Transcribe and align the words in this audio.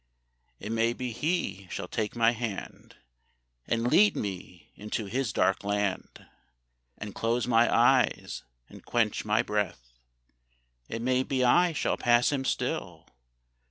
It 0.59 0.71
may 0.71 0.93
be 0.93 1.11
he 1.11 1.67
shall 1.69 1.87
take 1.87 2.15
my 2.15 2.31
hand 2.31 2.95
And 3.67 3.91
lead 3.91 4.17
me 4.17 4.71
into 4.73 5.05
his 5.05 5.31
dark 5.31 5.63
land 5.63 6.25
And 6.97 7.13
close 7.13 7.45
my 7.45 7.71
eyes 7.71 8.41
and 8.67 8.83
quench 8.83 9.25
my 9.25 9.43
breath 9.43 9.91
It 10.89 11.03
may 11.03 11.21
be 11.21 11.43
I 11.43 11.73
shall 11.73 11.97
pass 11.97 12.31
him 12.31 12.45
still. 12.45 13.09